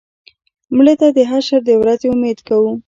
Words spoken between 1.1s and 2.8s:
د حشر د ورځې امید کوو